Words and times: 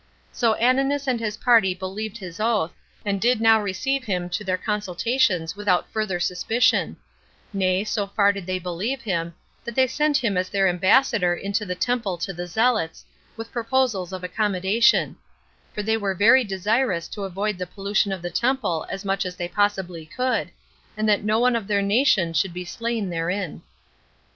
So 0.31 0.55
Ananus 0.55 1.05
and 1.07 1.19
his 1.19 1.37
party 1.37 1.75
believed 1.75 2.17
his 2.17 2.39
oath, 2.39 2.73
and 3.05 3.21
did 3.21 3.39
now 3.39 3.61
receive 3.61 4.03
him 4.03 4.29
to 4.31 4.43
their 4.43 4.57
consultations 4.57 5.55
without 5.55 5.91
further 5.91 6.19
suspicion; 6.19 6.97
nay, 7.53 7.83
so 7.83 8.07
far 8.07 8.31
did 8.33 8.47
they 8.47 8.57
believe 8.57 9.03
him, 9.03 9.35
that 9.63 9.75
they 9.75 9.85
sent 9.85 10.17
him 10.17 10.37
as 10.37 10.49
their 10.49 10.67
ambassador 10.67 11.35
into 11.35 11.67
the 11.67 11.75
temple 11.75 12.17
to 12.17 12.33
the 12.33 12.47
zealots, 12.47 13.05
with 13.37 13.51
proposals 13.51 14.11
of 14.11 14.23
accommodation; 14.23 15.17
for 15.71 15.83
they 15.83 15.97
were 15.97 16.15
very 16.15 16.43
desirous 16.43 17.07
to 17.09 17.23
avoid 17.23 17.59
the 17.59 17.67
pollution 17.67 18.11
of 18.11 18.23
the 18.23 18.31
temple 18.31 18.87
as 18.89 19.05
much 19.05 19.23
as 19.23 19.35
they 19.35 19.47
possibly 19.47 20.07
could, 20.07 20.49
and 20.97 21.07
that 21.07 21.23
no 21.23 21.37
one 21.39 21.55
of 21.55 21.67
their 21.67 21.83
nation 21.83 22.33
should 22.33 22.55
be 22.55 22.65
slain 22.65 23.11
therein. 23.11 23.61